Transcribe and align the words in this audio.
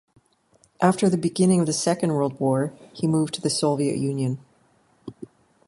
After 0.81 1.09
the 1.09 1.15
beginning 1.17 1.59
of 1.59 1.67
the 1.67 1.73
Second 1.73 2.13
World 2.13 2.39
War 2.39 2.73
he 2.91 3.05
moved 3.05 3.35
to 3.35 3.41
the 3.41 3.51
Soviet 3.51 3.97
Union. 3.99 4.39